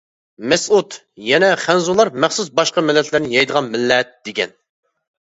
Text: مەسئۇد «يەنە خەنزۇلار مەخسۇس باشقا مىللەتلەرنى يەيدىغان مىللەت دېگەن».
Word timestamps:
مەسئۇد 0.51 0.95
«يەنە 1.25 1.49
خەنزۇلار 1.63 2.09
مەخسۇس 2.25 2.49
باشقا 2.59 2.83
مىللەتلەرنى 2.87 3.29
يەيدىغان 3.35 3.69
مىللەت 3.75 4.11
دېگەن». 4.31 4.57